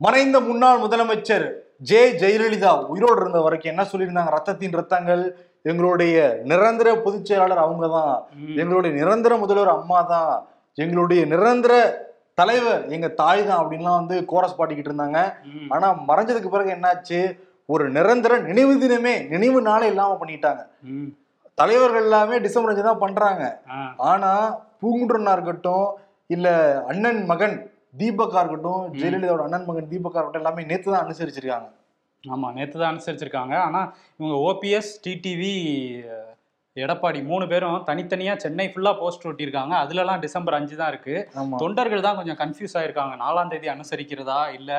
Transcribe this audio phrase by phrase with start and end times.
[0.00, 1.46] மறைந்த முன்னாள் முதலமைச்சர்
[1.88, 4.32] ஜே ஜெயலலிதா உயிரோடு இருந்த வரைக்கும் என்ன சொல்லியிருந்தாங்க?
[4.36, 5.22] ரத்தத்தின் ரத்தங்கள்
[5.70, 6.16] எங்களுடைய
[6.50, 8.12] நிரந்தர பொதுச் செயலாளர் அவங்க தான்
[8.60, 10.32] எங்களுடைய நிரந்தர முதல்வர் அம்மா தான்
[10.78, 11.72] எங்களுடைய நிரந்தர
[12.40, 15.20] தலைவர் எங்க தாய் தான் அப்படின்லாம் வந்து கோரஸ் பாடிக்கிட்டு இருந்தாங்க.
[15.74, 17.20] ஆனா மறைஞ்சதுக்கு பிறகு என்னாச்சு?
[17.68, 20.62] ஒரு நிரந்தர நினைவு தினமே நினைவு நாளே இல்லாம பண்ணிட்டாங்க.
[21.58, 23.42] தலைவர்கள் எல்லாமே டிசம்பர் அஞ்சு தான் பண்றாங்க.
[24.10, 24.30] ஆனா
[24.82, 25.88] பூங்குன்றனா இருக்கட்டும்
[26.36, 26.48] இல்ல
[26.92, 27.56] அண்ணன் மகன்
[28.00, 31.68] தீபக்கா இருக்கட்டும் ஜெயலலிதாவோட அண்ணன் மகன் தீபக்கா இருக்கட்டும் எல்லாமே நேத்து தான் அனுசரிச்சிருக்காங்க.
[32.24, 33.54] ஆமா நேத்து தான் அனுசரிச்சிருக்காங்க.
[33.66, 33.80] ஆனா
[34.18, 35.54] இவங்க ஓபிஎஸ் டிடிவி
[36.76, 39.74] எடப்பாடி மூணு பேரும் தனித்தனியா சென்னை ஃபுல்லா போஸ்ட் ஒட்டியிருக்காங்க.
[39.84, 41.14] அதுலலாம் டிசம்பர் அஞ்சு தான் இருக்கு.
[41.62, 43.14] தொண்டர்கள் தான் கொஞ்சம் கன்ஃபியூஸ் ஆயிருக்காங்க.
[43.24, 44.72] நாலாம் தேதி அனுசரிக்கிறதா இல்ல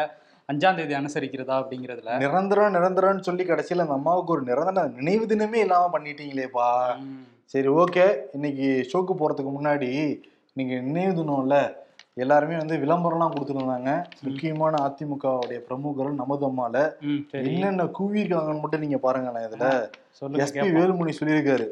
[0.49, 2.11] அஞ்சாம் தேதி அனுசரிக்கிறதா அப்படிங்கிறதுல?
[2.25, 6.69] நிரந்தரம் நிரந்தரம்னு சொல்லி கடைசியில அந்த அம்மாவுக்கு ஒரு நிரந்தர நினைவு தினமே இல்லாம பண்ணிட்டீங்களேப்பா.
[7.53, 8.05] சரி ஓகே.
[8.37, 9.91] இன்னைக்கு ஷோக்கு போறதுக்கு முன்னாடி
[10.57, 11.57] நீங்க நினைவு தினம்ல
[12.13, 14.03] எல்லாருமே வந்து விளம்பரம்லாம் கொடுத்துருந்தாங்க.
[14.21, 16.77] முக்கியமான அதிமுகவுடைய பிரமுகர்கள் நமது அம்மால.
[17.31, 19.89] என்னென்ன கூவிருக்காங்கன்னு மட்டும் நீங்க பாருங்களேன் இதுல.
[20.43, 20.77] எஸ்பி.
[20.77, 21.67] வேலுமணி சொல்லியிருக்காரு.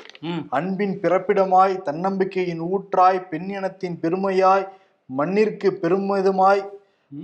[0.49, 4.67] அன்பின் பிறப்பிடமாய் தன்னம்பிக்கையின் ஊற்றாய் பெண் இனத்தின் பெருமையாய்
[5.05, 6.63] மண்ணிற்கு பெருமிதமாய்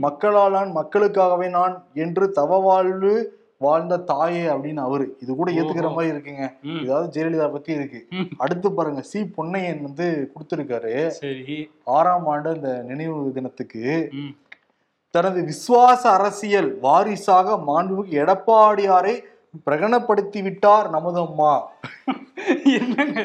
[0.01, 3.13] மக்களாலான் மக்களுக்காகவே நான் என்று தவ வாழ்வு
[3.65, 5.89] வாழ்ந்த தாயே அப்படின்னு அவரு இது கூட ஏத்துக்கிற.
[5.97, 6.45] மாதிரி இருக்குங்க.
[6.85, 7.99] இதாவது ஜெயலலிதா பத்தி இருக்கு.
[8.43, 10.95] அடுத்து பாருங்க சி பொன்னையன் வந்து கொடுத்திருக்காரு
[11.97, 13.83] ஆறாம் ஆண்டு இந்த நினைவு தினத்துக்கு.
[15.15, 19.15] தனது விசுவாச அரசியல் வாரிசாக மாண்புமிகு எடப்பாடியாரை
[19.65, 21.51] பிரகடனப்படுத்தி விட்டார் நமது அம்மா
[22.65, 23.19] என்னங்க?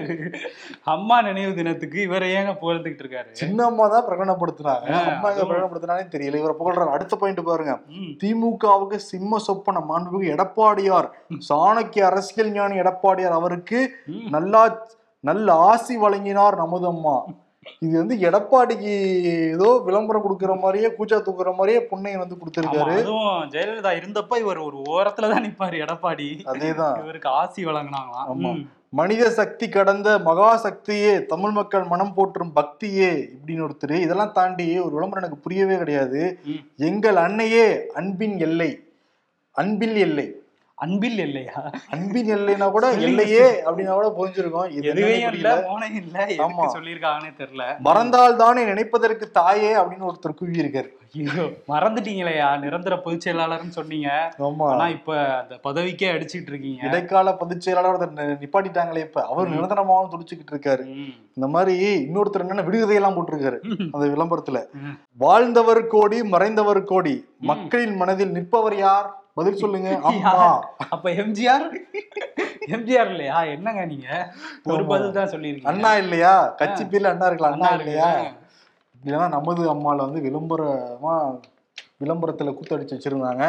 [0.84, 3.30] அம்மா நினைவு தினத்துக்கு இவரை ஏங்க புகழ்ந்துகிட்டு இருக்காரு?
[3.30, 4.86] சின்ன அம்மா தான் பிரகடனப்படுத்தினாங்க.
[5.12, 5.44] அம்மா எங்க.
[5.44, 6.40] பிரகடனப்படுத்தினாலே தெரியல.
[6.42, 6.88] இவரை புகழ்றாரு.
[6.88, 7.80] அடுத்த பாயிண்ட் பாருங்க.
[8.24, 11.08] திமுகவுக்கு சிம்ம சொப்பன மாண்புமிகு எடப்பாடியார்.
[11.48, 13.80] சாணக்கிய அரசியல் ஞானி எடப்பாடியார் அவருக்கு.
[14.30, 14.62] நல்லா
[15.20, 17.24] நல்ல ஆசி வழங்கினார் நமது அம்மா
[17.78, 18.92] இது வந்து எடப்பாடிக்கு
[19.50, 22.97] ஏதோ விளம்பரம் கொடுக்கிற மாதிரியே கூச்சா தூக்குற மாதிரியே புண்ணையை வந்து கொடுத்திருக்காரு.
[22.98, 26.28] அதுவும் ஜெயலலிதா இருந்தப்ப இவர் ஒரு ஓரத்துல தான் நிப்பாரு எடப்பாடி.
[26.44, 26.98] அதேதான்.
[27.05, 28.28] இவருக்கு ஆசி வழங்கினாங்களாம்.
[28.28, 28.52] ஆமா.
[28.91, 33.96] மனித சக்தி கடந்த மகா சக்தியே தமிழ் மக்கள் மனம் போற்றும் பக்தியே இப்படின்னு ஒருத்தர்.
[34.00, 36.39] இதெல்லாம் தாண்டி ஒரு விளம்பரம் எனக்கு புரியவே கிடையாது.
[36.77, 38.70] எங்கள் அன்னையே அன்பின் எல்லை
[39.56, 40.27] அன்பில் எல்லை.
[40.78, 44.68] அன்பில் இல்லையா அன்பின் எல்லைனா கூட எல்லையே அப்படின்னா கூட புரிஞ்சிருக்கும்.
[44.83, 45.50] எதுவையும் இல்ல.
[45.66, 46.18] மோனையும் இல்ல.
[46.39, 46.66] ஆமா.
[46.72, 47.64] சொல்லியிருக்காங்கன்னே தெரியல.
[47.80, 52.58] மறந்தால் தானே நினைப்பதற்கு தாயே அப்படின்னு ஒருத்தர் கூவி இருக்காரு ஐயோ மறந்துட்டீங்களையா?
[52.58, 54.08] நிரந்தர பொதுச் செயலாளர்னு சொன்னீங்க.
[54.38, 54.67] ஆமா.
[54.68, 56.83] ஆனா இப்ப அந்த பதவிக்கே அடிச்சிட்டு இருக்கீங்க.
[56.86, 58.02] இடைக்கால பொதுச் செயலாளர்
[58.42, 59.27] நிப்பாட்டிட்டாங்களே இப்ப.
[59.27, 59.48] அவர்.
[59.48, 60.84] நிரந்தரமாவும் துடிச்சுக்கிட்டு இருக்காரு.
[61.36, 63.61] இந்த மாதிரி இன்னொருத்தர் என்னன்னா விடுகதையெல்லாம் போட்டிருக்காரு.
[63.92, 64.61] அந்த விளம்பரத்துல.
[65.18, 67.17] வாழ்ந்தவர் கோடி மறைந்தவர் கோடி.
[67.42, 69.08] மக்களின் மனதில் நிற்பவர் யார்?
[69.38, 69.90] பதில் சொல்லுங்க?
[70.88, 71.06] அப்ப.
[71.22, 71.66] எம்ஜிஆர்
[72.68, 73.38] எம்ஜிஆர் இல்லையா?
[73.52, 74.08] என்னங்க நீங்க?
[74.70, 74.82] ஒரு.
[74.90, 75.70] பதில் தான் சொல்லியிருக்கீங்க.
[75.72, 76.32] அண்ணா இல்லையா?
[76.60, 78.08] கட்சி பேர்ல அண்ணா இருக்கலாம் அண்ணா இல்லையா.
[79.02, 81.14] இல்லைன்னா நமது அம்மால வந்து விளம்பரமா
[82.03, 83.45] விளம்பரத்துல கூத்தடிச்சு வச்சிருந்தாங்க.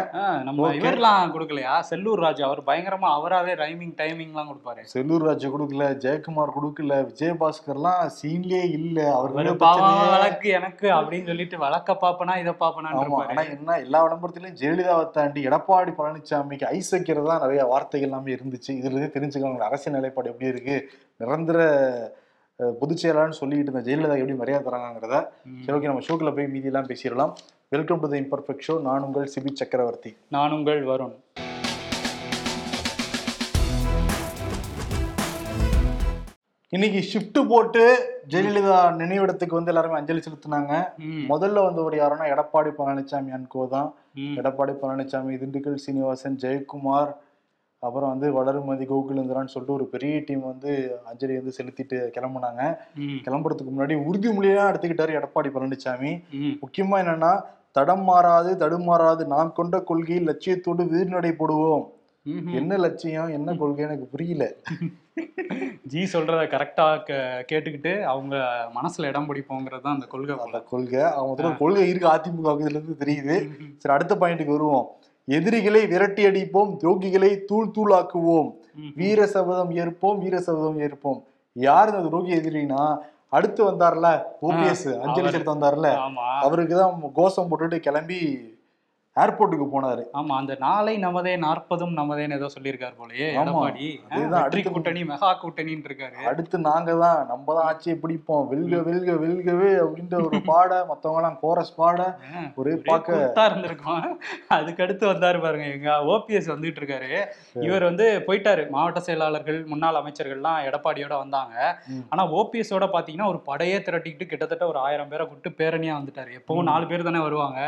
[0.45, 0.69] நம்ம.
[0.77, 1.73] இவர்லாம் கொடுக்கலையா?
[1.89, 4.81] செல்லூர் ராஜு அவர் பயங்கரமா அவராவே ரைமிங் டைமிங்லாம் கொடுப்பாரு.
[4.93, 8.97] செல்லூர் ராஜு கொடுக்கல ஜெயக்குமார் கொடுக்கல விஜயபாஸ்கர்லாம் சீன்லயே இல்ல.
[9.17, 9.35] அவர்
[10.15, 15.43] வழக்கு எனக்கு அப்படின்னு சொல்லிட்டு வழக்க பாப்பனா இதை பாப்பனான்னு ஆமா ஆனா என்ன எல்லா விளம்பரத்திலயும் ஜெயலலிதாவை தாண்டி
[15.49, 18.71] எடப்பாடி பழனிசாமிக்கு ஐஸ் வைக்கிறதா நிறைய வார்த்தைகள் எல்லாமே இருந்துச்சு.
[18.79, 20.77] இதுல இருந்து தெரிஞ்சுக்கோங்க அரசியல் நிலைப்பாடு எப்படி இருக்கு?
[21.21, 21.59] நிரந்தர
[22.81, 25.15] பொதுச் செயலாளர்னு சொல்லிட்டு இருந்த ஜெயலலிதா எப்படி மரியாதை தராங்கிறத.
[25.63, 27.33] சரி ஓகே நம்ம ஷோக்குள்ள போய் மீதி எல்லாம் பேசிடலாம்.
[27.71, 31.11] Welcome to the imperfect show நான் உங்கள் சிபி சக்கரவர்த்தி நான் உங்கள் வருண்
[36.73, 37.83] இன்னைக்கு ஷிஃப்ட் போட்டு
[38.33, 40.73] ஜெயலலிதா நினைவிடத்துக்கு வந்து எல்லாருமே அஞ்சலி செலுத்தினாங்க.
[41.33, 43.91] முதல்ல வந்தவர் யாருன்னா எடப்பாடி பழனிசாமி அன்கோ தான்.
[44.41, 47.11] எடப்பாடி பழனிசாமி திண்டுக்கல் சீனிவாசன் ஜெயக்குமார்
[47.83, 50.71] அப்புறம் வந்து வளர்மதி கோகுலேந்திரான்னு சொல்லிட்டு ஒரு பெரிய டீம் வந்து
[51.11, 52.63] அஞ்சலி வந்து செலுத்திட்டு கிளம்புனாங்க.
[53.27, 56.11] கிளம்புறதுக்கு முன்னாடி உறுதிமொழியெல்லாம் எடுத்துக்கிட்டாரு எடப்பாடி பழனிசாமி.
[56.63, 57.31] முக்கியமா என்னன்னா
[57.71, 61.85] தடம் மாறாது தடுமாறாது நாம் கொண்ட கொள்கையில் லட்சியத்தோடு வீர்நடை போடுவோம்.
[62.59, 64.43] என்ன லட்சியம் என்ன கொள்கை எனக்கு புரியல.
[65.91, 66.85] ஜி சொல்றத கரெக்டா
[67.49, 68.35] கேட்டுக்கிட்டு அவங்க
[68.75, 70.35] மனசுல இடம் பிடிப்போங்கிறது தான் அந்த கொள்கை.
[70.45, 73.35] அந்த கொள்கை அவங்க கொள்கை இருக்கு அதிமுக இருந்து தெரியுது.
[73.77, 74.87] சரி அடுத்த பாயிண்ட்டுக்கு வருவோம்.
[75.27, 78.49] எதிரிகளை விரட்டி அடிப்போம் துரோகிகளை தூள் தூளாக்குவோம்.
[78.95, 81.19] வீர சபதம் ஏற்போம் வீர சபதம் ஏற்போம்.
[81.55, 82.83] யார் இந்த துரோகி எதிரினா
[83.31, 84.07] அடுத்து வந்தார்ல
[84.41, 85.27] ஓபிஎஸ் அஞ்சலி.
[85.27, 85.89] செலுத்த வந்தார்ல
[86.39, 88.19] அவருக்கு தான் கோஷம் போட்டுட்டு கிளம்பி
[89.21, 90.03] ஏர்போர்ட்டுக்கு போனாரு.
[90.19, 93.27] ஆமா அந்த நாளை நமதே நாற்பதும் நமதேன்னு ஏதோ சொல்லியிருக்காரு போலயே.
[93.41, 93.87] எடப்பாடி.
[94.33, 96.17] வெற்றி கூட்டணி மெகா கூட்டணின்னு இருக்காரு.
[96.31, 98.45] அடுத்து நாங்க தான் நம்ம தான் ஆட்சியை பிடிப்போம்.
[98.51, 101.99] வெல்க வெல்க வெல்கவே அப்படின்ற ஒரு பாட மத்தவங்க எல்லாம் கோரஸ் பாட
[102.61, 104.05] ஒரே பார்க்க இருந்திருக்கும்.
[104.57, 107.11] அதுக்கு அடுத்து வந்தாரு பாருங்க எங்க ஓபிஎஸ் வந்துட்டு இருக்காரு.
[107.67, 108.65] இவர் வந்து போயிட்டாரு.
[108.75, 111.55] மாவட்ட செயலாளர்கள் முன்னாள் அமைச்சர்கள்லாம் எடப்பாடியோட வந்தாங்க.
[112.13, 116.31] ஆனா ஓபிஎஸ் ஓட பாத்தீங்கன்னா ஒரு படையே திரட்டிக்கிட்டு கிட்டத்தட்ட ஒரு ஆயிரம் பேரை கூப்பிட்டு பேரணியா வந்துட்டாரு.
[116.39, 116.69] எப்பவும்.
[116.71, 117.59] நாலு பேர் தானே வருவாங்க.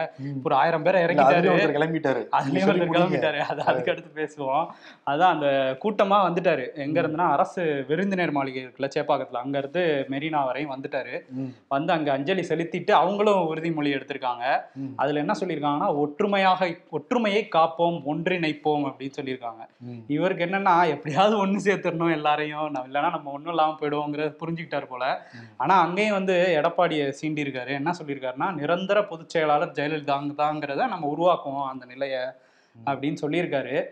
[0.48, 2.28] ஒரு ஆயிரம் பேரை இறங்கிட்டாரு கிளம்பிட்டாரு.
[2.32, 2.92] அதுலயும்.
[2.94, 3.38] கிளம்பிட்டாரு.
[3.38, 4.66] அது அதுக்கு அடுத்து பேசுவோம்.
[5.06, 6.76] அதான் அந்த கூட்டமா வந்துட்டாரு.
[6.76, 9.42] எங்க இருந்துன்னா அரசு விருந்தினர் மாளிகை இருக்குல்ல சேப்பாக்கத்துல.
[9.44, 11.22] அங்க இருந்து மெரினா வரையும் வந்துட்டாரு.
[11.68, 14.62] வந்து அங்க அஞ்சலி செலுத்திட்டு அவங்களும் உறுதிமொழி எடுத்திருக்காங்க.
[14.96, 19.64] அதுல என்ன சொல்லியிருக்காங்கன்னா ஒற்றுமையாக ஒற்றுமையை காப்போம் ஒன்றிணைப்போம் அப்படின்னு சொல்லியிருக்காங்க.
[20.08, 22.60] இவருக்கு என்னன்னா எப்படியாவது ஒண்ணு சேர்த்துடணும் எல்லாரையும்.
[22.62, 25.28] இல்லைன்னா நம்ம ஒண்ணும் இல்லாம போயிடுவோங்கிறத புரிஞ்சுக்கிட்டாரு போல.
[25.58, 31.68] ஆனா அங்கேயும் வந்து எடப்பாடியை சீண்டி இருக்காரு என்ன சொல்லியிருக்காருன்னா நிரந்தர பொதுச் செயலாளர் ஜெயலலிதாங்க தாங்கிறத நம்ம உருவாக்குவோம்
[31.68, 32.42] அந்த நிலைய
[32.86, 33.86] அப்படின்னு சொல்லியிருக்காரு.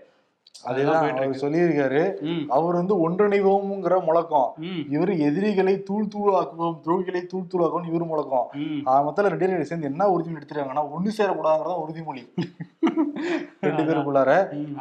[0.64, 1.18] அதுதான்.
[1.44, 2.02] சொல்லியிருக்காரு.
[2.48, 4.50] அவர் வந்து ஒன்றிணைவோம்ங்கிற முழக்கம்.
[4.90, 8.48] இவர் எதிரிகளை தூள் தூளாக்குவோம் துரோகிகளை தூள் தூளாக்குவோம் இவர் முழக்கம்.
[8.84, 12.24] மொத்தம் ரெண்டு பேரும் சேர்ந்து என்ன உறுதிமொழி எடுத்துருக்காங்கன்னா ஒண்ணு சேரக்கூடாதுங்கிறத உறுதிமொழி.
[13.62, 14.32] ரெண்டு பேருக்குள்ளார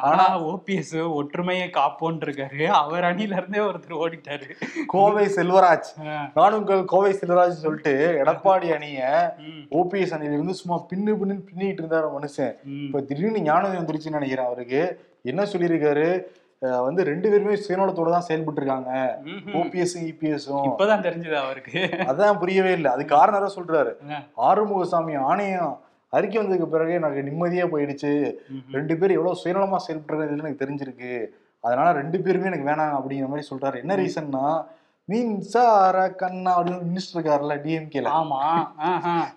[0.09, 4.47] ஆனா ஓபிஎஸ் ஒற்றுமையை காப்போன்னு இருக்காரு அவர் அணில இருந்தே ஒருத்தர் ஓடிட்டாரு.
[4.87, 5.89] கோவை செல்வராஜ்.
[6.35, 7.95] நானும் கோவை செல்வராஜ் சொல்லிட்டு
[8.25, 9.01] எடப்பாடி அணிய
[9.71, 12.55] ஓபிஎஸ் அணியில இருந்து சும்மா பின்னு பின்னு பின்னிட்டு இருந்தாரு மனுஷன்.
[12.87, 14.83] இப்ப திடீர்னு ஞானம் வந்துருச்சுன்னு நினைக்கிறேன் அவருக்கு.
[15.23, 16.09] என்ன சொல்லியிருக்காரு?
[16.85, 19.21] வந்து ரெண்டு பேருமே சுயநலத்தோட தான் செயல்பட்டு இருக்காங்க.
[19.61, 21.81] ஓபிஎஸ் இபிஎஸும் இப்பதான் தெரிஞ்சது அவருக்கு.
[22.11, 22.91] அதான் புரியவே இல்லை.
[22.93, 23.93] அது காரணம் சொல்றாரு.
[24.49, 28.13] ஆறுமுகசாமி ஆணையம் அறிக்கை வந்ததுக்கு பிறகு எனக்கு நிம்மதியா போயிடுச்சு.
[28.73, 31.13] ரெண்டு பேரும் எவ்வளவு சுயநலமா செயல்படுறது எனக்கு தெரிஞ்சிருக்கு.
[31.61, 33.79] அதனால ரெண்டு பேருமே எனக்கு வேணாம் அப்படிங்கிற மாதிரி சொல்றாரு.
[33.81, 34.65] என்ன ரீசன்னா
[35.05, 38.41] மின்சார கண்ணா அப்படின்னு மினிஸ்டர் இருக்காருல்ல டிஎம்கேல ஆமா.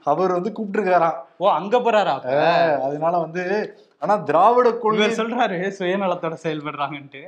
[0.04, 1.20] அவர் வந்து கூப்பிட்டுருக்காராம்.
[1.38, 2.16] ஓ அங்க போறாரா?
[2.88, 3.44] அதனால வந்து
[4.02, 7.22] ஆனா திராவிட கொள்கை சொல்றாரு சுயநலத்தோட செயல்படுறாங்கன்ட்டு.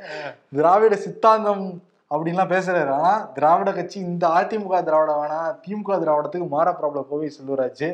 [0.59, 1.65] திராவிட சித்தாந்தம்
[2.13, 2.91] அப்படின்லாம் பேசுறாரு.
[2.97, 7.85] ஆனா திராவிட கட்சி இந்த அதிமுக திராவிட வேணாம் திமுக திராவிடத்துக்கு மாற ப்ராப்ளம் கோவை செல்வராஜ்.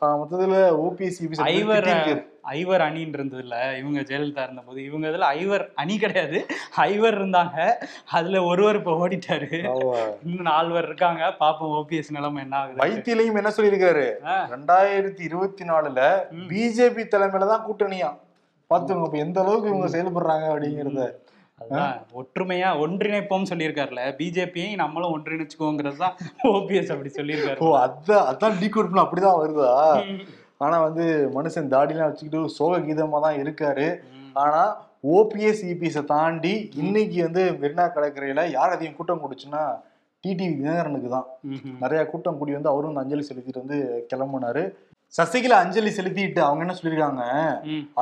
[0.00, 1.18] மொத்தத்துல ஓபிஎஸ்
[1.54, 1.88] ஐவர்
[2.42, 4.84] ஐவர் அணின்னு இருந்ததுல இவங்க ஜெயலலிதா இருந்தபோது.
[4.84, 6.46] இவங்க இதுல ஐவர் அணி கிடையாது.
[6.74, 7.58] ஐவர் இருந்தாங்க.
[8.10, 9.50] அதுல ஒருவர் இப்ப ஓடிட்டாரு.
[10.24, 11.34] இன்னும் நால்வர் இருக்காங்க.
[11.40, 12.82] பாப்போம் ஓபிஎஸ் நிலைமை என்ன ஆகுது.
[12.84, 14.06] வைத்தியிலையும் என்ன சொல்லியிருக்காரு.
[14.54, 16.00] ரெண்டாயிரத்தி இருபத்தி நாலுல.
[16.52, 18.10] பிஜேபி தலைமையில தான் கூட்டணியா?
[18.70, 21.04] பாத்துக்கோங்க இப்ப எந்த அளவுக்கு இவங்க செயல்படுறாங்க அப்படிங்கறத.
[22.20, 24.02] ஒற்றுமையா ஒன்றிணைப்போம் சொல்லியிருக்காருல.
[24.18, 27.58] பிஜேபியை நம்மளும் ஒன்றிணைச்சுக்கோங்கிறது தான் ஓபிஎஸ் அப்படி சொல்லியிருக்காரு.
[27.58, 29.72] ஓ அதான் அதான் டீ அப்படிதான் வருதா.
[30.64, 31.04] ஆனா வந்து
[31.36, 33.88] மனுஷன் தாடிலாம் வச்சுக்கிட்டு சோக கீதமா தான் இருக்காரு.
[34.42, 34.62] ஆனா
[35.16, 39.62] ஓபிஎஸ் இபிஎஸ் தாண்டி இன்னைக்கு வந்து மெரினா கடற்கரையில யார் அதிகம் கூட்டம் கூடுச்சுன்னா
[40.24, 41.28] டிடிவி தினகரனுக்கு தான்.
[41.82, 43.78] நிறைய கூட்டம் கூடி வந்து அவரும் வந்து அஞ்சலி செலுத்திட்டு வந்து
[44.10, 44.62] கிளம்புனாரு.
[45.18, 47.22] சசிகலா அஞ்சலி செலுத்திட்டு அவங்க என்ன சொல்லியிருக்காங்க.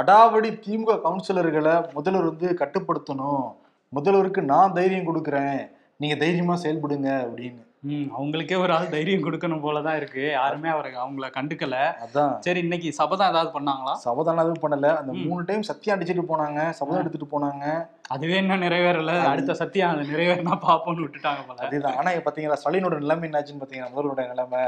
[0.00, 3.46] அடாவடி திமுக கவுன்சிலர்களை முதல்வர் வந்து கட்டுப்படுத்தணும்.
[3.92, 5.60] முதல்வருக்கு நான் தைரியம் கொடுக்குறேன்.
[5.96, 7.62] நீங்க தைரியமா செயல்படுங்க அப்படின்னு.
[7.86, 10.30] அவங்களுக்கே ஒரு ஆள் தைரியம் கொடுக்கணும் போலதான் இருக்கு.
[10.30, 11.94] யாருமே அவரை அவங்கள கண்டுக்கல.
[12.06, 12.38] அதான்.
[12.40, 13.92] சரி இன்னைக்கு சபதம் ஏதாவது பண்ணாங்களா?
[13.92, 14.96] சபதம் எதுவும் பண்ணல.
[14.96, 15.12] அந்த.
[15.12, 16.70] மூணு டைம் சத்தியம் அடிச்சிட்டு போனாங்க.
[16.70, 17.88] சபதம் எடுத்துட்டு போனாங்க.
[18.08, 19.20] அதுவே இன்னும் நிறைவேறல?
[19.24, 21.66] அடுத்த சத்தியம் அது நிறைவேறினா பாப்போம்னு விட்டுட்டாங்க போல.
[21.66, 21.96] அதுதான்.
[21.96, 24.58] ஆனா பாத்தீங்களா ஸ்டாலினோட நிலைமை என்னாச்சுன்னு பாத்தீங்கன்னா முதல்வரோட நிலைமை.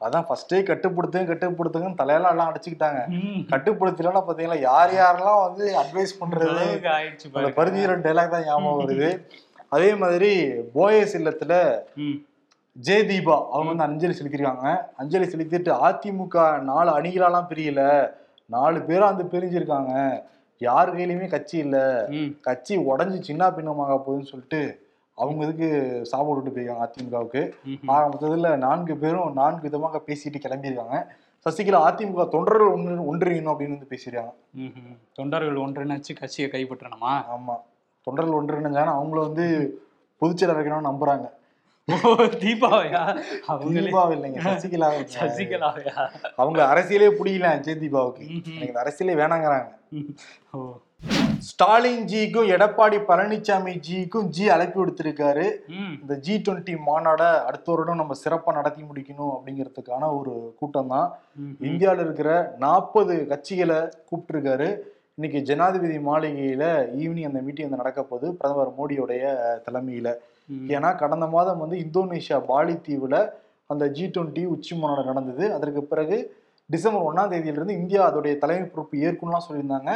[0.00, 3.00] அதான் ஃபர்ஸ்டே கட்டுப்படுத்துங்க கட்டுப்படுத்துங்கன்னு தலையெல்லாம் எல்லாம் அடிச்சுக்கிட்டாங்க.
[3.48, 6.80] கட்டுப்படுத்தலாம் பாத்தீங்களா யார் யாரெல்லாம் வந்து அட்வைஸ் பண்றது?
[6.96, 7.52] ஆயிடுச்சு அந்த.
[7.56, 9.10] பருத்தியரன் டைலாக் தான் ஞாபகம் வருது.
[9.68, 11.54] அதே மாதிரி போயஸ் இல்லத்துல
[12.84, 14.86] ஜெய தீபா அவங்க வந்து அஞ்சலி செலுத்திருக்காங்க.
[14.96, 18.10] அஞ்சலி செலுத்திட்டு அதிமுக நாலு அணிகளாலாம் பிரியல.
[18.46, 20.22] நாலு பேரா வந்து பிரிஞ்சிருக்காங்க.
[20.58, 22.08] யார் கையிலயுமே கட்சி இல்ல.
[22.40, 24.60] கட்சி உடஞ்சி சின்ன பின்னமாக போகுதுன்னு சொல்லிட்டு
[25.14, 25.68] அவங்க இதுக்கு
[26.04, 27.42] சாப்பாடு விட்டு போயிருக்காங்க அதிமுகவுக்கு.
[27.86, 31.06] ஆக மொத்தத்துல நான்கு பேரும் நான்கு விதமாக பேசிட்டு கிளம்பியிருக்காங்க.
[31.44, 34.32] சசிகலா அதிமுக தொண்டர்கள் ஒன்று ஒன்றியணும் அப்படின்னு வந்து பேசியிருக்காங்க.
[35.12, 37.12] தொண்டர்கள் ஒன்றிணைச்சு கட்சியை கைப்பற்றணுமா?
[37.36, 37.56] ஆமா.
[38.02, 39.46] தொண்டர்கள் ஒன்றிணைஞ்சாங்கன்னா அவங்கள வந்து
[40.20, 41.26] பொதுச்செயலர் வைக்கணும்னு நம்புறாங்க.
[42.42, 43.00] தீபாவையா?
[43.48, 43.80] அவங்களே.
[43.80, 46.08] தீபாவை இல்லைங்க சசிகலா சசிகலாவையா?
[46.36, 48.24] அவங்க அரசியலே பிடிக்கல ஜெய தீபாவுக்கு.
[48.60, 49.68] எனக்கு அரசியலே வேணாங்கிறாங்க.
[51.38, 55.46] ஸ்டாலின் ஜிக்கும் எடப்பாடி பழனிசாமி ஜிக்கும் ஜி அழைப்பு விடுத்திருக்காரு.
[56.00, 61.12] இந்த ஜி டுவெண்ட்டி மாநாடை அடுத்த வருடம் நம்ம சிறப்பா நடத்தி முடிக்கணும் அப்படிங்கிறதுக்கான ஒரு கூட்டம் தான்.
[61.60, 64.68] இந்தியாவில் இருக்கிற நாற்பது கட்சிகளை கூப்பிட்டுருக்காரு.
[65.14, 66.64] இன்னைக்கு ஜனாதிபதி மாளிகையில
[66.98, 68.34] ஈவினிங் அந்த மீட்டிங் வந்து நடக்க போகுது.
[68.34, 69.24] பிரதமர் மோடியோடைய
[69.68, 70.14] தலைமையில.
[70.50, 73.32] ஏன்னா கடந்த மாதம் வந்து இந்தோனேஷியா பாலி தீவுல
[73.66, 75.52] அந்த ஜி டுவெண்ட்டி உச்சி மாநாடு நடந்தது.
[75.52, 76.36] அதற்கு பிறகு
[76.70, 79.90] டிசம்பர் ஒன்னாம் தேதியிலிருந்து இந்தியா அதோடைய தலைமை பொறுப்பு ஏற்கனலாம் சொல்லியிருந்தாங்க.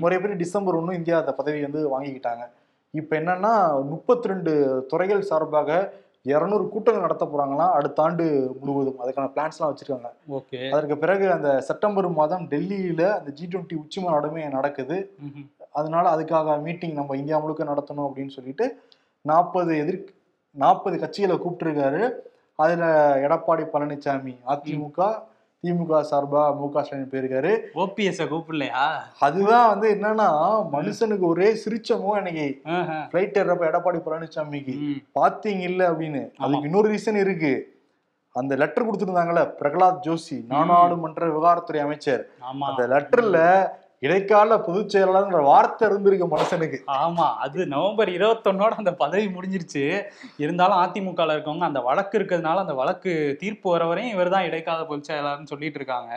[0.00, 2.44] முறைப்படி டிசம்பர் ஒன்று இந்தியா அந்த பதவி வந்து வாங்கிக்கிட்டாங்க.
[2.90, 5.92] இப்போ என்னன்னா முப்பத்தி ரெண்டு துறைகள் சார்பாக
[6.24, 7.72] இரநூறு கூட்டங்கள் நடத்த போறாங்களாம்.
[7.72, 8.24] அடுத்த ஆண்டு
[8.60, 8.98] முழுவதும்.
[9.02, 10.10] அதுக்கான பிளான்ஸ்லாம் வச்சிருக்காங்க.
[10.28, 10.70] ஓகே.
[10.70, 15.16] அதற்கு பிறகு அந்த செப்டம்பர் மாதம் டெல்லியில அந்த ஜி டுவெண்ட்டி உச்சி மாநாடுமே நடக்குது.
[15.70, 18.80] அதனால அதுக்காக மீட்டிங் நம்ம இந்தியா முழுக்க நடத்தணும் அப்படின்னு சொல்லிட்டு
[19.32, 20.04] நாற்பது எதிர்
[20.50, 22.10] நாற்பது கட்சிகளை கூப்பிட்டுருக்காரு.
[22.54, 22.84] அதுல
[23.16, 25.22] எடப்பாடி பழனிசாமி அதிமுக
[25.62, 27.52] திமுக சார்பா மு க ஸ்டாலின் போயிருக்காரு.
[27.74, 28.88] ஓபிஎஸ் கூப்பிடலையா?
[29.18, 30.28] அதுதான் வந்து என்னன்னா
[30.72, 32.10] மனுஷனுக்கு ஒரே சிரிச்சமோ.
[33.10, 35.04] ஃபிளைட் ஏறப்ப எடப்பாடி பழனிசாமிக்கு.
[35.20, 36.30] பாத்தீங்க இல்ல அப்படின்னு.
[36.36, 37.80] அதுக்கு இன்னொரு ரீசன் இருக்கு.
[38.32, 42.26] அந்த லெட்டர் கொடுத்துருந்தாங்கல்ல பிரகலாத் ஜோஷி நாடாளுமன்ற விவகாரத்துறை அமைச்சர்.
[42.38, 43.40] அந்த லெட்டர்ல
[44.06, 46.78] இடைக்கால பொதுச் செயலாளர்ன்ற வார்த்தை இருந்திருக்கு மனுஷனுக்கு.
[47.02, 49.82] ஆமா அது நவம்பர் இருபத்தொன்னோட அந்த பதவி முடிஞ்சிருச்சு.
[50.44, 55.10] இருந்தாலும் அதிமுகல இருக்கவங்க அந்த வழக்கு இருக்கிறதுனால அந்த வழக்கு தீர்ப்பு வர வரையும் இவர் தான் இடைக்கால பொதுச்
[55.10, 56.12] செயலாளர்னு சொல்லிட்டு இருக்காங்க.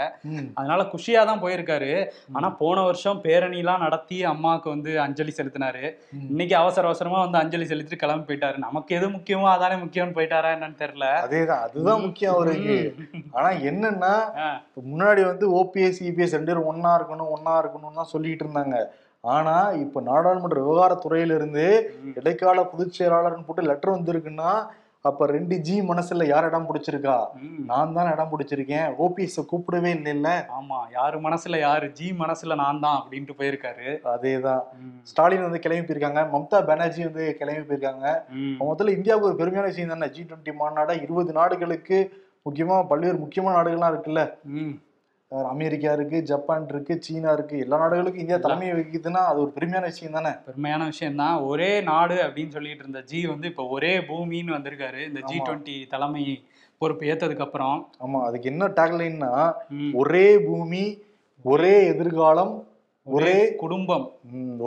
[0.60, 1.92] அதனால குஷியா தான் போயிருக்காரு
[2.38, 5.84] ஆனா போன வருஷம் பேரணிலாம் நடத்தி அம்மாவுக்கு வந்து அஞ்சலி செலுத்தினாரு.
[6.32, 8.58] இன்னைக்கு அவசர அவசரமா வந்து அஞ்சலி செலுத்திட்டு கிளம்பி போயிட்டாரு.
[8.68, 11.08] நமக்கு எது முக்கியமோ அதானே முக்கியம்னு போயிட்டாரா என்னன்னு தெரியல.
[11.28, 12.80] அதேதான் அதுதான் முக்கியம் அவருக்கு.
[13.38, 14.14] ஆனா என்னன்னா
[14.92, 18.78] முன்னாடி வந்து ஓபிஎஸ் இபிஎஸ் ரெண்டு பேரும் ஒன்னா இருக்கணும் ஒன்னா இருக்கணும்னு தான் சொல்லிட்டு இருந்தாங்க.
[19.24, 19.54] ஆனா
[19.84, 21.68] இப்ப நாடாளுமன்ற விவகாரத்துறையில இருந்து
[22.02, 22.16] ம்.
[22.16, 24.50] இடைக்கால பொதுச் செயலாளர்னு போட்டு லெட்டர் வந்திருக்குன்னா
[25.06, 27.16] அப்ப ரெண்டு ஜி மனசுல யார் இடம் பிடிச்சிருக்கா.
[27.66, 28.88] நான் தான் இடம் பிடிச்சிருக்கேன்.
[28.98, 30.30] ஓபிஎஸ் கூப்பிடவே இல்லைல்ல.
[30.58, 33.90] ஆமா யாரு மனசுல யாரு ஜி மனசுல நான் தான் அப்படின்ட்டு போயிருக்காரு.
[34.14, 34.64] அதேதான்.
[35.04, 36.24] ஸ்டாலின் வந்து கிளம்பி போயிருக்காங்க.
[36.34, 38.08] மம்தா பானர்ஜி வந்து கிளம்பி போயிருக்காங்க.
[38.64, 40.10] முதல்ல இந்தியாவுக்கு ஒரு பெருமையான விஷயம் தானே?
[40.16, 42.00] ஜி டுவெண்ட்டி மாநாடா இருபது நாடுகளுக்கு
[42.46, 44.24] முக்கியமா பல்வேறு முக்கியமான நாடுகள்லாம் இருக்குல்ல.
[45.32, 47.56] அமெரிக்கா இருக்கு ஜப்பான் இருக்கு சீனா இருக்கு.
[47.64, 50.32] எல்லா நாடுகளுக்கும் இந்தியா தலைமை வகிக்குதுன்னா அது ஒரு பெருமையான விஷயம் தானே?
[50.46, 55.02] பெருமையான விஷயம் தான் ஒரே நாடு அப்படின்னு சொல்லிட்டு இருந்த ஜி வந்து இப்போ ஒரே பூமின்னு வந்திருக்காரு.
[55.10, 55.38] இந்த ஜி.
[55.40, 56.24] டுவெண்ட்டி தலைமை
[56.82, 59.34] பொறுப்பு ஏத்ததுக்கு அப்புறம் ஆமா அதுக்கு என்ன டேக்லைன்னா
[59.96, 60.84] ஒரே பூமி
[61.46, 62.54] ஒரே எதிர்காலம்
[63.08, 64.06] ஒரே குடும்பம்.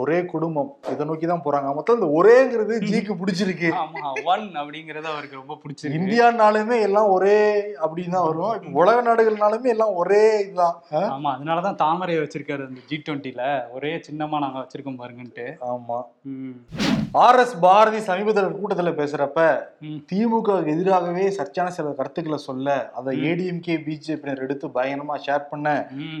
[0.01, 0.69] ஒரே குடும்பம்.
[0.91, 1.69] இதை நோக்கி தான் போறாங்க.
[1.77, 3.69] மொத்தம் இந்த ஒரேங்கிறது ஜிக்கு பிடிச்சிருக்கு.
[3.81, 5.97] ஆமா ஒன் அப்படிங்கறது அவருக்கு ரொம்ப பிடிச்சிருக்கு.
[5.99, 7.39] இந்தியானாலுமே எல்லாம் ஒரே
[7.85, 8.53] அப்படின்னு தான் வரும்.
[8.57, 10.77] இப்ப உலக நாடுகள்னாலுமே எல்லாம் ஒரே இதுதான்?
[11.15, 13.43] ஆமா அதனாலதான் தாமரையை வச்சிருக்காரு அந்த ஜி டுவெண்ட்டில
[13.77, 15.47] ஒரே சின்னமா நாங்க வச்சிருக்கோம் பாருங்கன்ட்டு.
[15.73, 15.99] ஆமா.
[17.25, 19.43] ஆர் எஸ் பாரதி சமீபத்தில் கூட்டத்துல பேசுறப்ப
[20.09, 22.67] திமுக எதிராகவே சர்ச்சையான சில கருத்துக்களை சொல்ல
[22.99, 23.17] அதை.
[23.29, 25.67] ஏடிஎம்கே பிஜேபியினர் எடுத்து பயங்கரமா ஷேர் பண்ண.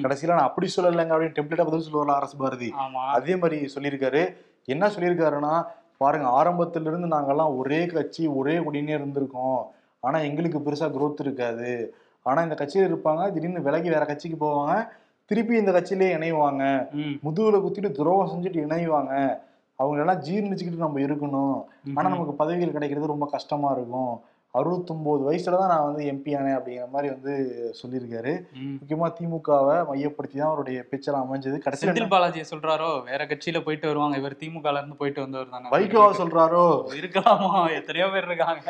[0.03, 2.73] கடைசியில நான் அப்படி சொல்லலைங்க அப்படின்னு டெம்ப்ளேட்டா பதில் சொல்லுவார் ஆர் எஸ் பாரதி
[3.13, 4.35] அதே மாதிரி சொல்லியிருக்காரு.
[4.65, 5.65] என்ன சொல்லியிருக்காருன்னா
[5.97, 9.57] பாருங்க ஆரம்பத்துல இருந்து நாங்கெல்லாம் ஒரே கட்சி ஒரே குடினே இருந்திருக்கோம்.
[9.99, 11.95] ஆனா எங்களுக்கு பெருசா growth இருக்காது.
[12.21, 14.87] ஆனா இந்த கட்சியில இருப்பாங்க திடீர்னு விலகி வேற கட்சிக்கு போவாங்க
[15.25, 16.87] திருப்பி இந்த கட்சியிலே இணைவாங்க.
[17.23, 19.39] முதுகுல குத்திட்டு துரோகம் செஞ்சுட்டு இணைவாங்க.
[19.75, 21.63] அவங்க எல்லாம் ஜீர்ணிச்சுக்கிட்டு நம்ம இருக்கணும்.
[21.95, 22.09] ஆனா.
[22.09, 24.21] நமக்கு பதவிகள் கிடைக்கிறது ரொம்ப கஷ்டமா இருக்கும்.
[24.57, 27.33] அறுபத்தொன்பது வயசுல தான் நான் வந்து எம்பி ஆனேன் அப்படிங்கிற மாதிரி வந்து
[27.79, 28.31] சொல்லியிருக்காரு.
[28.77, 31.57] முக்கியமா திமுகவை மையப்படுத்தி தான் அவருடைய பேச்செல்லாம் அமைஞ்சது.
[31.65, 34.17] கடைசியில் செந்தில் பாலாஜியை சொல்றாரோ வேற கட்சியில போயிட்டு வருவாங்க.
[34.21, 35.69] இவர் திமுகல இருந்து போயிட்டு வந்தவர் தானே.
[35.75, 36.63] வைகோவா சொல்றாரோ?
[36.99, 37.51] இருக்கலாமா?
[37.79, 38.65] எத்தனையோ பேர் இருக்காங்க.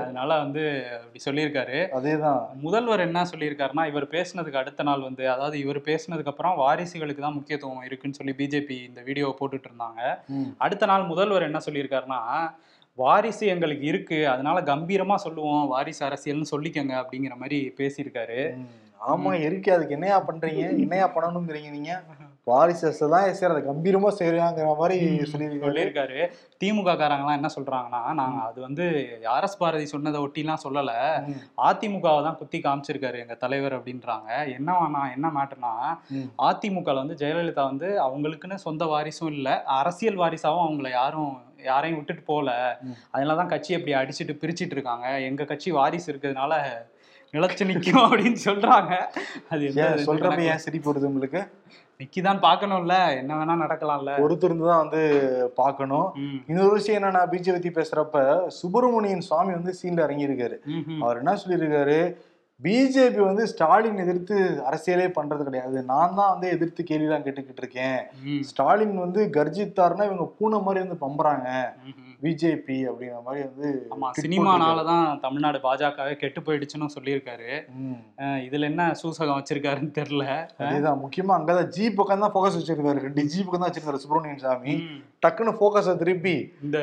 [0.00, 0.64] அதனால வந்து
[0.98, 1.78] அப்படி சொல்லியிருக்காரு.
[1.98, 2.42] அதேதான்.
[2.66, 7.86] முதல்வர் என்ன சொல்லியிருக்காருன்னா இவர் பேசினதுக்கு அடுத்த நாள் வந்து அதாவது இவர் பேசினதுக்கு அப்புறம் வாரிசுகளுக்கு தான் முக்கியத்துவம்
[7.90, 10.02] இருக்குன்னு சொல்லி பிஜேபி இந்த வீடியோவை போட்டுட்டு இருந்தாங்க.
[10.66, 12.20] அடுத்த நாள் முதல்வர் என்ன சொல்லியிருக்காருன்னா
[13.02, 14.18] வாரிசு எங்களுக்கு இருக்கு.
[14.34, 15.64] அதனால கம்பீரமா சொல்லுவோம்.
[15.74, 18.40] வாரிசு அரசியல்னு சொல்லிக்கங்க அப்படிங்கிற மாதிரி பேசியிருக்காரு.
[19.12, 19.68] ஆமா இருக்கு.
[19.74, 20.62] அதுக்கு என்னையா பண்றீங்க?
[20.84, 21.92] என்னையா பண்ணணுங்கிறீங்க நீங்க?
[22.50, 24.96] வாரிசு தான் சரி அதை கம்பீரமா செய்யறாங்கிற மாதிரி
[25.32, 25.66] சொல்லியிருக்காரு.
[25.66, 26.18] சொல்லியிருக்காரு.
[26.60, 28.84] திமுக காரங்களாம் என்ன சொல்றாங்கன்னா நாங்க அது வந்து
[29.34, 30.92] ஆர்எஸ் பாரதி சொன்னதை ஒட்டிலாம் சொல்லல.
[31.68, 34.30] அதிமுகவை தான் குத்தி காமிச்சிருக்காரு எங்க தலைவர் அப்படின்றாங்க.
[34.56, 35.74] என்னவானா என்ன மேட்டர்னா.
[36.48, 39.48] அதிமுகல வந்து ஜெயலலிதா வந்து அவங்களுக்குன்னு சொந்த வாரிசும் இல்ல
[39.80, 41.32] அரசியல் வாரிசாவும் அவங்கள யாரும்
[41.64, 42.78] யாரையும் விட்டுட்டு போல.
[42.82, 43.16] ம்.
[43.16, 45.20] அதனாலதான் கட்சி அப்படி அடிச்சிட்டு பிரிச்சிட்டு இருக்காங்க.
[45.20, 46.62] எங்க கட்சி வாரிசு இருக்கிறதுனால
[47.32, 48.96] நிலச்சு நிக்கும் அப்படின்னு சொல்றாங்க.
[49.50, 49.94] அது எந்த
[50.38, 51.50] ஏன் சிரிப்பு வருது உங்களுக்கு?
[51.98, 53.16] நிக்கிதான் பார்க்கணும்ல.
[53.16, 54.14] என்ன வேணா நடக்கலாம்ல.
[54.20, 56.12] பொறுத்திருந்து தான் வந்து பார்க்கணும்.
[56.46, 60.56] இன்னொரு விஷயம் என்னன்னா பிஜே பத்தி பேசுறப்ப சுப்பிரமணியன் சுவாமி வந்து சீன்ல இறங்கியிருக்காரு.
[61.00, 62.14] அவர் என்ன சொல்லியிருக்காரு?
[62.64, 64.36] பிஜேபி வந்து ஸ்டாலின் எதிர்த்து
[64.68, 65.76] அரசியலே பண்றது கிடையாது.
[65.90, 68.00] நான் தான் வந்து எதிர்த்து கேள்விலாம் கேட்டுக்கிட்டு இருக்கேன்.
[68.48, 71.48] ஸ்டாலின் வந்து கர்ஜித்தாருன்னா இவங்க பூனை மாதிரி வந்து பம்புறாங்க.
[72.24, 77.52] பிஜேபி அப்படிங்கிற மாதிரி வந்து ஆமா சினிமானால தான் தமிழ்நாடு பாஜகவே கெட்டு போயிடுச்சுன்னு சொல்லியிருக்காரு.
[78.46, 80.26] இதுல என்ன சூசகம் வச்சிருக்காருன்னு தெரியல.
[80.64, 83.04] அதேதான் முக்கியமா அங்கதான் ஜி பக்கம் தான் ஃபோக்கஸ் வச்சிருக்காரு.
[83.06, 84.74] ரெண்டு ஜி பக்கம் தான் வச்சிருக்காரு சுப்பிரமணியன் சாமி.
[85.24, 86.36] டக்குன்னு ஃபோக்கஸை திருப்பி
[86.66, 86.78] இந்த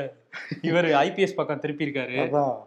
[0.69, 2.57] இவர் ஐபிஎஸ் பக்கம் திருப்பி இருக்காரு அதான்.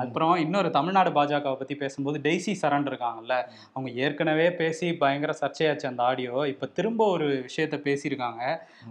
[0.00, 3.36] அப்புறம் இன்னொரு தமிழ்நாடு பாஜகவை பத்தி பேசும்போது டெய்ஸி சரண் இருக்காங்கல்ல
[3.72, 6.44] அவங்க ஏற்கனவே பேசி பயங்கர சர்ச்சையாச்சு அந்த ஆடியோ.
[6.48, 8.42] இப்ப திரும்ப ஒரு விஷயத்த பேசியிருக்காங்க.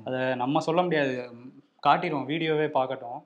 [0.06, 1.16] அதை நம்ம சொல்ல முடியாது.
[1.88, 3.20] காட்டிடுவோம் வீடியோவே பார்க்கட்டும்.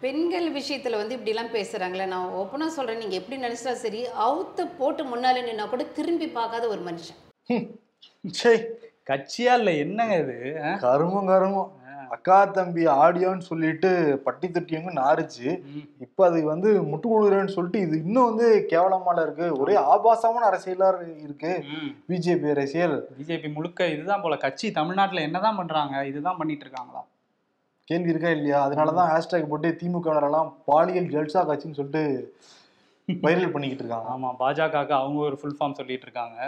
[0.00, 5.38] பெண்கள் விஷயத்துல வந்து இப்படிலாம் பேசுறாங்களே நான் ஓப்பனா சொல்றேன் நீங்க எப்படி நினைச்சா சரி அவுத்து போட்டு முன்னால
[5.48, 7.18] நின்னா கூட திரும்பி பார்க்காத ஒரு மனுஷன்.
[8.26, 8.52] சே
[9.10, 10.36] கட்சியா இல்ல என்னங்க இது?
[10.80, 11.70] கருமம் கருமம்.
[12.10, 13.90] அக்கா தம்பி ஆடியோன்னு சொல்லிட்டு
[14.24, 15.46] பட்டி தொட்டியவங்க நாரிச்சு.
[16.06, 19.46] இப்ப அது வந்து முட்டு கொடுக்குறேன்னு சொல்லிட்டு இது இன்னும் வந்து கேவலமால இருக்கு.
[19.62, 20.88] ஒரே ஆபாசமான அரசியலா
[21.26, 21.52] இருக்கு.
[22.08, 22.96] பிஜேபி அரசியல்.
[23.18, 24.36] பிஜேபி முழுக்க இதுதான் போல.
[24.46, 27.02] கட்சி தமிழ்நாட்டுல என்னதான் பண்றாங்க இதுதான் பண்ணிட்டு இருக்காங்களா?
[27.88, 28.58] கேள்வி இருக்கா இல்லையா?
[28.66, 32.04] அதனாலதான் ஹேஷ்டேக் போட்டு திமுக எல்லாம் பாலியல் ஜல்சா கட்சின்னு சொல்லிட்டு
[33.24, 34.08] வைரல் பண்ணிக்கிட்டு இருக்காங்க.
[34.14, 36.38] ஆமா பாஜகவுக்கு அவங்க ஒரு ஃபுல் ஃபார்ம் சொல்லிட்டு இருக்காங்க.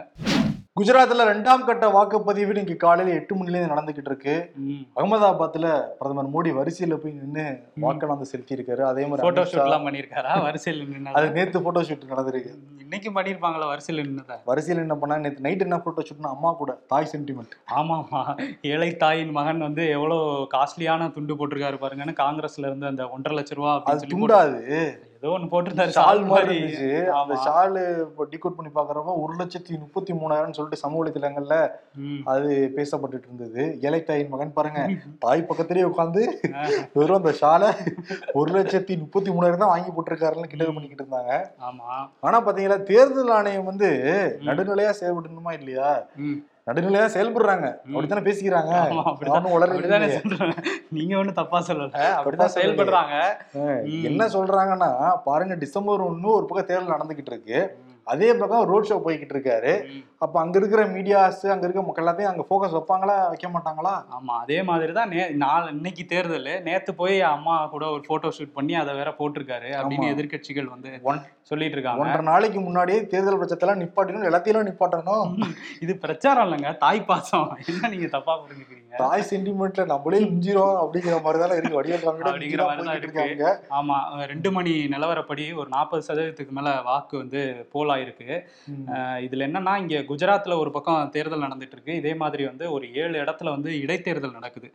[0.77, 4.35] குஜராத்ல ரெண்டாம் கட்ட வாக்குப்பதிவு இன்னைக்கு காலையில எட்டு மணில இருந்து நடந்துகிட்டு இருக்கு.
[4.63, 4.79] ம்.
[4.97, 5.67] அகமதாபாத்ல
[5.99, 7.45] பிரதமர் மோடி வரிசையில போய் நின்று
[7.83, 11.83] வாக்கெல்லாம் செலுத்தி இருக்காரு அதே மாதிரி போட்டோ அமித்ஷா- ஷூட் எல்லாம் பண்ணிருக்காரா வரிசையில் நின்று அது நேத்து போட்டோ
[11.89, 12.53] ஷூட் நடந்திருக்கு.
[12.85, 14.39] இன்னைக்கு பண்ணிருப்பாங்களா வரிசையில் நின்னத?
[14.47, 18.23] வரிசையில் என்ன பண்ணா நேத்து நைட் என்ன போட்டோ ஷூட்னா அம்மா கூட தாய் சென்டிமெண்ட் ஆமாமா
[18.71, 20.25] ஏழை தாயின் மகன் வந்து எவ்வளவு
[20.55, 24.61] காஸ்ட்லியான துண்டு போட்டிருக்காரு பாருங்கன்னு காங்கிரஸ்ல இருந்து அந்த ஒன்றரை லட்ச ரூபா அது துண்டாது.
[25.23, 26.57] ஏதோ ஒண்ணு போட்டிருந்தாரு ஷால் மாதிரி
[27.19, 27.35] அந்த.
[27.45, 31.57] ஷால் இப்போ டிகோட் பண்ணி பாக்குறப்ப ஒரு லட்சத்தி முப்பத்தி மூணாயிரம் சொல்லிட்டு சமூக வலைத்தளங்கள்ல.
[32.33, 33.63] அது பேசப்பட்டுட்டு இருந்தது.
[33.87, 34.81] ஏழை தாயின் மகன் பாருங்க.
[35.25, 36.23] தாய் பக்கத்திலேயே உட்காந்து
[36.97, 37.71] வெறும் அந்த ஷாலை
[38.41, 41.35] ஒரு லட்சத்தி முப்பத்தி மூணாயிரம் தான் வாங்கி போட்டிருக்காருன்னு கிண்டல் பண்ணிக்கிட்டு இருந்தாங்க.
[41.69, 41.91] ஆமா.
[42.27, 43.91] ஆனா பாத்தீங்களா தேர்தல் ஆணையம் வந்து
[44.49, 45.91] நடுநிலையா செயல்படணுமா இல்லையா.
[46.67, 47.67] நடுநிலையா செயல்படுறாங்க.
[47.87, 48.75] அப்படித்தானே பேசிக்கிறாங்க.
[50.91, 51.91] நீங்க ஒண்ணும் தப்பா சொல்லல.
[52.19, 52.49] அப்படிதான்.
[52.55, 53.35] செயல்படுறாங்க.
[54.03, 57.77] என்ன சொல்றாங்கன்னா பாருங்க டிசம்பர் ஒண்ணு ஒரு பக்கம் தேர்தல் நடந்துகிட்டு இருக்கு.
[58.07, 59.73] அதே பக்கம் ரோட் ஷோ போய்கிட்டு இருக்காரு.
[60.25, 63.93] அப்ப அங்க இருக்கிற மீடியாஸ் அங்க இருக்க மக்கள் எல்லாத்தையும் அங்க ஃபோக்கஸ் வைப்பாங்களா வைக்க மாட்டாங்களா?
[64.17, 68.57] ஆமா அதே மாதிரி தான் நே நாள் இன்னைக்கு தேர்தல் நேத்து போய் அம்மா கூட ஒரு போட்டோ ஷூட்
[68.59, 70.13] பண்ணி அதை வேற போட்டிருக்காரு அப்படின்னு ஆமா.
[70.15, 70.91] எதிர்க்கட்சிகள் வந்து
[71.51, 75.33] சொல்லிட்டு இருக்காங்க ஒன்றரை நாளைக்கு முன்னாடியே தேர்தல் பிரச்சத்தெல்லாம் நிப்பாட்டணும் எல்லாத்தையும் நிப்பாட்டணும்.
[75.85, 77.49] இது பிரச்சாரம் இல்லைங்க தாய் பாசம்.
[77.73, 78.95] என்ன நீங்க தப்பா புரிஞ்சுக்கிறீங்க?
[79.03, 81.79] தாய் சென்டிமெண்ட்ல நம்மளே மிஞ்சிரும் அப்படிங்கிற மாதிரி தானே இருக்கு.
[81.81, 83.51] வடிவேல் அப்படிங்கிற மாதிரி தான் இருக்கு.
[83.81, 83.99] ஆமா
[84.33, 87.43] ரெண்டு மணி நிலவரப்படி ஒரு நாற்பது சதவீதத்துக்கு மேல வாக்கு வந்து
[87.75, 88.29] போல் ஆயிருக்கு
[88.67, 88.91] ம்.
[88.91, 91.95] அஹ் இதுல என்னன்னா இங்க குஜராத்ல ஒரு பக்கம் தேர்தல் நடந்துட்டு இருக்கு.
[91.95, 94.69] இதே மாதிரி வந்து ஒரு ஏழு இடத்துல வந்து இடைத்தேர்தல் நடக்குது.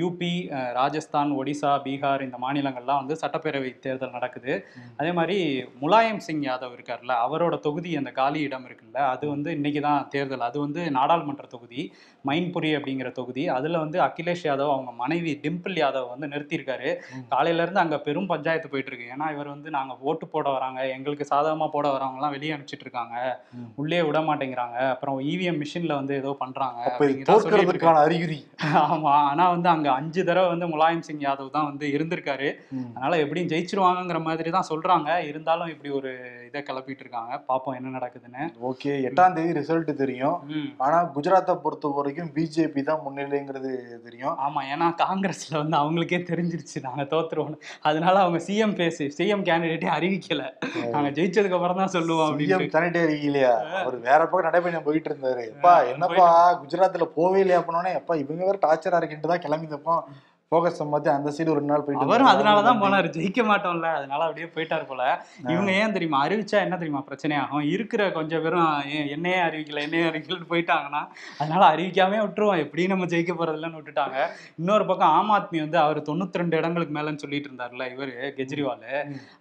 [0.00, 0.30] யூபி
[0.74, 4.52] ராஜஸ்தான் ஒடிசா பீகார் இந்த மாநிலங்கள்லாம் வந்து சட்டப்பேரவை தேர்தல் நடக்குது.
[4.96, 5.36] அதே மாதிரி
[5.80, 10.40] முலாயம் சிங் யாதவ் இருக்கார்ல அவரோட தொகுதி அந்த காலி இடம் இருக்குல்ல அது வந்து இன்னைக்கு தான் தேர்தல்.
[10.40, 11.82] அது வந்து நாடாளுமன்ற தொகுதி
[12.24, 13.44] மைன்புரி அப்படிங்கிற தொகுதி.
[13.50, 16.90] அதுல வந்து அகிலேஷ் யாதவ் அவங்க மனைவி டிம்பிள் யாதவ் வந்து நிறுத்தியிருக்காரு.
[17.12, 17.24] ம்.
[17.28, 19.12] காலையில இருந்து அங்க பெரும் பஞ்சாயத்து போயிட்டு இருக்கு.
[19.14, 23.16] ஏன்னா இவர் வந்து நாங்க ஓட்டு போட வராங்க எங்களுக்கு சாதகமா போட வரவங்க எல்லாம் வெளியே அனுப்பிச்சிட்டு இருக்காங்க.
[23.76, 24.78] உள்ளே விட மாட்டேங்கிறாங்க.
[24.94, 26.32] அப்புறம் இவிஎம் மிஷின்ல வந்து ஏதோ.
[27.30, 28.38] தோற்கிறதுக்கான அறிகுறி.
[28.86, 29.14] ஆமா.
[29.30, 32.48] ஆனா வந்து அங்க அஞ்சு தடவை வந்து முலாயம் சிங் யாதவ் தான் வந்து இருந்திருக்காரு.
[32.94, 35.08] அதனால எப்படியும் ஜெயிச்சிருவாங்கங்கிற மாதிரி தான் சொல்றாங்க.
[35.30, 36.10] இருந்தாலும் இப்படி ஒரு
[36.48, 37.32] இதை கிளப்பிட்டு இருக்காங்க.
[37.48, 38.44] பாப்போம் என்ன நடக்குதுன்னு.
[38.70, 40.36] ஓகே எட்டாம் தேதி ரிசல்ட் தெரியும்.
[40.54, 40.68] ம்.
[40.86, 43.72] ஆனா குஜராத்தை பொறுத்த வரைக்கும் பிஜேபி தான் முன்னிலைங்கிறது
[44.06, 44.34] தெரியும்.
[44.46, 46.78] ஆமா ஏன்னா காங்கிரஸ்ல வந்து அவங்களுக்கே தெரிஞ்சிருச்சு.
[46.88, 47.58] நாங்க தோத்துருவோம்
[47.90, 50.42] அதனால அவங்க சிஎம் பேசி சிஎம் கேண்டிடேட்டே அறிவிக்கல.
[50.94, 52.52] நாங்க ஜெயிச்சதுக்கு அப்புறம் தான் சொல்லுவோம் அப்படின்னு.
[52.52, 55.44] சிஎம் சானிட்டரி இல்லையா அவர் வேற பக்கம் நடைபயணம் போயிட்டு இருந்தாரு.
[55.52, 56.26] எப்பா என்னப்பா
[56.62, 57.60] குஜராத்ல போவே இல்லையா?
[57.66, 59.94] பண்ணோன்னே எப்பா இவங்க வேற டார்ச்சரா இருக்குன்ட்டு தான் கிளம்பிதப்போ
[60.52, 62.36] போக்கஸ் மாத்தி அந்த சைடு ஒரு நாள் போயிட்டு அவரும் இருந்தாரு.
[62.36, 63.08] அதனாலதான் போனாரு.
[63.16, 63.88] ஜெயிக்க மாட்டோம்ல.
[63.98, 65.02] அதனால அப்படியே போயிட்டாரு போல.
[65.52, 66.20] இவங்க ஏன் தெரியுமா?
[66.26, 68.70] அறிவிச்சா என்ன தெரியுமா பிரச்சனையாகும் இருக்கிற கொஞ்சம் பேரும்
[69.16, 71.02] என்னையே அறிவிக்கல என்னையே அறிவிக்கலன்னு போயிட்டாங்கன்னா
[71.42, 72.62] அதனால அறிவிக்காமே விட்டுருவோம்.
[72.64, 74.16] எப்படியும் நம்ம ஜெயிக்க போறதில்லன்னு விட்டுட்டாங்க.
[74.62, 78.90] இன்னொரு பக்கம் ஆம் ஆத்மி வந்து அவர் தொண்ணூத்தி ரெண்டு இடங்களுக்கு மேலன்னு சொல்லிட்டு இருந்தார்ல இவரு கெஜ்ரிவால்.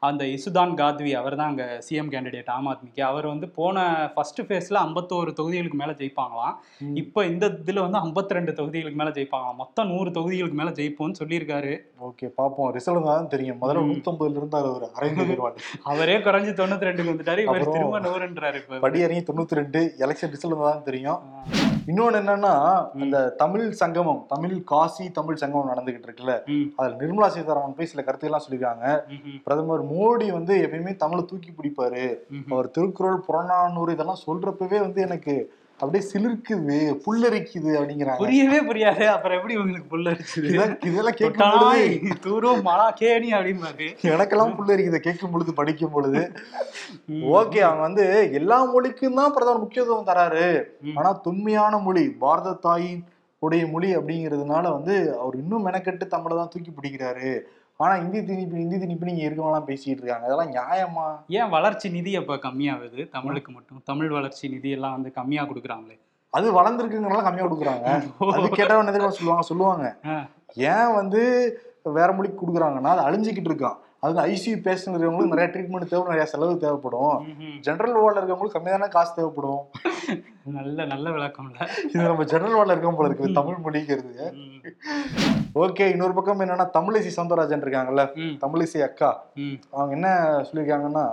[0.10, 3.04] அந்த இசுதான் காத்வி அவர் தான் அங்க சிஎம் கேண்டிடேட் ஆம் ஆத்மிக்கு.
[3.10, 6.56] அவர் வந்து போன ஃபர்ஸ்ட் ஃபேஸ்ல ஐம்பத்தோரு தொகுதிகளுக்கு மேல ஜெயிப்பாங்களாம்.
[7.04, 9.60] இப்போ இந்த இதுல வந்து 52 ரெண்டு தொகுதிகளுக்கு மேல ஜெயிப்பாங்களாம்.
[9.66, 11.74] மொத்தம் நூறு தொகுதிகளுக்கு மேல ஜெயிப்போம்னு சொல்லியிருக்காரு.
[12.08, 12.70] ஓகே பாப்போம்.
[12.78, 13.60] ரிசல்ட் தான் தெரியும்.
[13.62, 13.84] முதல்ல.
[13.90, 15.38] நூத்தம்பதுல இருந்தாரு அவர் அரைந்து
[15.92, 17.44] அவரே குறைஞ்சு தொண்ணூத்தி ரெண்டுக்கு வந்துட்டாரு.
[17.48, 18.80] இவர் திரும்ப நூறுன்றாரு இப்ப.
[18.86, 21.22] படி இறங்கி தொண்ணூத்தி ரெண்டு எலெக்ஷன் ரிசல்ட் தான் தெரியும்
[21.90, 22.52] இன்னொன்னு என்னன்னா
[23.04, 26.34] அந்த தமிழ் சங்கமம் தமிழ் காசி தமிழ் சங்கமம் நடந்துகிட்டு இருக்குல்ல.
[26.76, 28.86] அதுல நிர்மலா சீதாராமன் போய் சில கருத்துக்கள்லாம் சொல்லியிருக்காங்க.
[29.16, 32.04] ம், பிரதமர் மோடி வந்து எப்பயுமே தமிழை தூக்கி பிடிப்பாரு.
[32.52, 35.36] அவர் திருக்குறள் புறநானூறு இதெல்லாம் சொல்றப்பவே வந்து எனக்கு
[35.82, 38.22] அப்படியே சிலிர்க்குது புல்லரிக்குது அப்படிங்கிறாங்க.
[38.24, 39.04] புரியவே புரியாது.
[39.14, 40.50] அப்புறம் எப்படி உங்களுக்கு புல்ல அடிச்சுது
[40.90, 46.24] இதெல்லாம் கேட்கும் தூரம் மலா கேணி அப்படிம்பாரு எனக்கெல்லாம் புல்லரிக்குது கேட்கும் பொழுது படிக்கும் பொழுது.
[47.40, 48.08] ஓகே அவங்க வந்து
[48.40, 50.50] எல்லா மொழிக்கும் தான் பிரதமர் முக்கியத்துவம் தராரு.
[50.98, 53.02] ஆனா தொன்மையான மொழி பாரத தாயின்
[53.46, 57.32] உடைய மொழி அப்படிங்கிறதுனால வந்து அவர் இன்னும் மெனக்கெட்டு தமிழை தான் தூக்கி பிடிக்கிறாரு.
[57.84, 60.26] ஆனா இந்தி திணிப்பு இந்தி திணிப்பு நீங்க இருக்கவங்களாம் பேசிட்டு இருக்காங்க.
[60.28, 61.06] அதெல்லாம் நியாயமா?
[61.28, 63.10] ஏன் வளர்ச்சி நிதி அப்ப கம்மியாகுது?
[63.10, 63.82] தமிழுக்கு மட்டும்?
[63.86, 65.98] தமிழ் வளர்ச்சி நிதி எல்லாம் வந்து கம்மியா கொடுக்குறாங்களே.
[66.34, 67.86] அது வளர்ந்துருக்குங்கிறனால கம்மியா கொடுக்குறாங்க.
[68.36, 69.46] அது கேட்டா என்ன தெரியுமா சொல்லுவாங்க?
[69.52, 69.86] சொல்லுவாங்க.
[70.74, 71.22] ஏன் வந்து
[71.84, 73.78] வேற மொழிக்கு கொடுக்குறாங்கன்னா அது அழிஞ்சிக்கிட்டு இருக்கான்.
[74.04, 77.16] அது ஐசியூ பேஷண்ட்றவங்களுக்கு நிறைய ட்ரீட்மெண்ட் தேவை நிறைய செலவு தேவைப்படும்.
[77.66, 79.64] ஜென்ரல் வார்டில் இருக்கவங்களுக்கு கம்மியான காசு தேவைப்படும்.
[80.58, 81.58] நல்ல நல்ல விளக்கம்ல.
[81.90, 84.14] இது நம்ம ஜெனரல் வார்டில் இருக்கோம் போல இருக்குது தமிழ் மொழிங்கிறது.
[84.34, 84.62] ம்,
[85.56, 88.06] ஓகே இன்னொரு பக்கம் என்னன்னா தமிழிசை சவுந்தரராஜன் இருக்காங்கல்ல
[88.44, 89.12] தமிழிசை அக்கா.
[89.72, 90.10] அவங்க என்ன
[90.48, 91.06] சொல்லியிருக்காங்கன்னா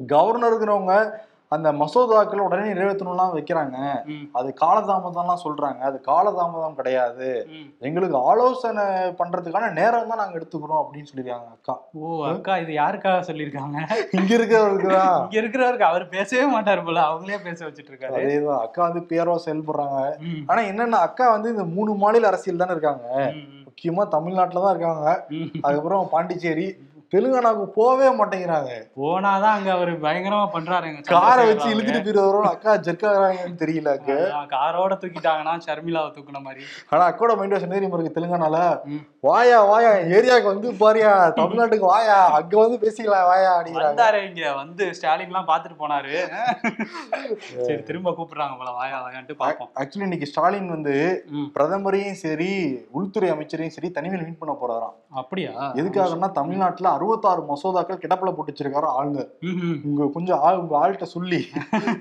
[0.00, 0.94] கவர்னருங்கிறவங்க
[1.54, 3.76] அந்த மசோதாக்கள் உடனே நிறைவேற்றணும்லாம் வைக்கிறாங்க.
[4.38, 5.80] அது காலதாமதம்லாம் சொல்றாங்க.
[5.90, 7.28] அது காலதாமதம் கிடையாது.
[7.88, 8.84] எங்களுக்கு ஆலோசனை
[9.20, 11.74] பண்றதுக்கான நேரம் தான் நாங்க எடுத்துக்கிறோம் அப்படின்னு சொல்லியிருக்காங்க அக்கா.
[12.00, 13.78] ஓ அக்கா இது யாருக்காக சொல்லியிருக்காங்க?
[14.18, 15.18] இங்க இருக்கிறவருக்கு தான்.
[15.26, 17.00] இங்க இருக்கிறவருக்கு அவர் பேசவே மாட்டாரு போல.
[17.10, 18.62] அவங்களே பேச வச்சிட்டு இருக்காரு அதேதான்.
[18.66, 19.98] அக்கா வந்து பேரோ செயல்படுறாங்க.
[20.50, 23.08] ஆனா என்னன்னா அக்கா வந்து இந்த மூணு மாநில அரசியல் தானே இருக்காங்க.
[23.66, 25.06] முக்கியமா தமிழ்நாட்டுல தான் இருக்காங்க.
[25.64, 26.66] அதுக்கப்புறம் பாண்டிச்சேரி
[27.12, 28.70] தெலுங்கானாவுக்கு போவே மாட்டேங்கிறாங்க.
[28.98, 31.00] போனாதான் அங்க அவரு பயங்கரமா பண்றாருங்க.
[31.14, 33.90] காரை வச்சு இழுத்துட்டு போயிடுவாரோ அக்கா ஜெர்க்காகிறாங்கன்னு தெரியல
[34.54, 36.62] காரோட தூக்கிட்டாங்கன்னா ஷர்மிளாவை தூக்குன மாதிரி.
[36.92, 38.56] ஆனா அக்கோட மைண்ட் வாஷ் தெரியுமா இருக்கு தெலுங்கானால.
[39.28, 43.90] வாயா வாயா ஏரியாவுக்கு வந்து பாரியா தமிழ்நாட்டுக்கு வாயா அங்க வந்து பேசிக்கலாம் வாயா அப்படிங்கிறாங்க.
[43.90, 46.14] வந்தாரு இங்க வந்து ஸ்டாலின் எல்லாம் பாத்துட்டு போனாரு.
[47.66, 50.96] சரி திரும்ப கூப்பிடுறாங்க போல வாயா வாயான்ட்டு பாப்போம் ஆக்சுவலி இன்னைக்கு ஸ்டாலின் வந்து.
[51.56, 52.50] பிரதமரையும் சரி
[52.98, 54.96] உள்துறை அமைச்சரையும் சரி தனிமையில் மீட் பண்ண போறாராம்.
[55.20, 55.52] அப்படியா?
[55.80, 59.20] எதுக்காகன்னா தமிழ்நாட்டுல அறுபத்தாறு மசோதாக்கள் கிடப்பில போட்டு வச்சிருக்காரு ஆளுங்க.
[59.88, 61.40] உங்க கொஞ்சம் ஆள் உங்க ஆள்கிட்ட சொல்லி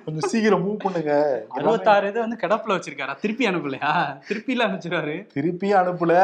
[0.05, 1.11] கொஞ்சம் சீக்கிரம் மூவ் பண்ணுங்க.
[1.55, 3.13] அறுபத்தாறு இது வந்து கிடப்புல வச்சிருக்காரா?
[3.23, 3.91] திருப்பி அனுப்பலையா?
[4.29, 5.15] திருப்பி எல்லாம் அனுப்பிச்சிருவாரு.
[5.35, 6.15] திருப்பியும் அனுப்பல.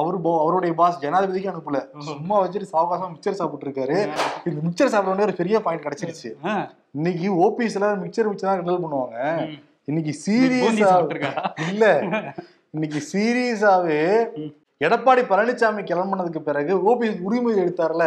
[0.00, 1.80] அவரு அவருடைய பாஸ் ஜனாதிபதிக்கு அனுப்பல.
[2.10, 3.98] சும்மா வச்சுட்டு சாவகாசம் மிக்சர் சாப்பிட்டு இருக்காரு
[4.50, 6.30] இந்த மிக்சர் சாப்பிட ஒரு பெரிய பாயிண்ட் கிடைச்சிருச்சு.
[6.98, 9.18] இன்னைக்கு ஓபிஎஸ்ல மிக்சர் மிக்சர் தான் கிண்டல் பண்ணுவாங்க.
[9.90, 10.90] இன்னைக்கு சீரியஸா?
[11.70, 11.84] இல்ல.
[12.76, 14.02] இன்னைக்கு சீரியஸாவே.
[14.84, 18.04] எடப்பாடி பழனிசாமி கிளம்புனதுக்கு பிறகு ஓபிஎஸ் உரிமை எடுத்தார்ல.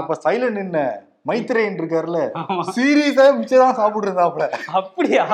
[0.00, 0.80] அப்ப சைலண்ட் நின்ன
[1.28, 2.20] மைத்ரேயன் இருக்காருல்ல.
[2.74, 4.44] சீரியஸா மிச்சம் தான் சாப்பிட்டு இருந்தாப்ல
[4.78, 5.24] அப்படியா?